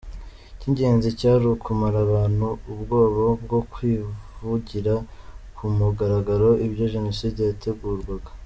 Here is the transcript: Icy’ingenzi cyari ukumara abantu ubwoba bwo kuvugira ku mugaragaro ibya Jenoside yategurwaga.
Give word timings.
Icy’ingenzi 0.53 1.09
cyari 1.19 1.45
ukumara 1.55 1.97
abantu 2.07 2.47
ubwoba 2.71 3.23
bwo 3.43 3.59
kuvugira 3.71 4.93
ku 5.55 5.63
mugaragaro 5.77 6.49
ibya 6.65 6.87
Jenoside 6.93 7.39
yategurwaga. 7.49 8.29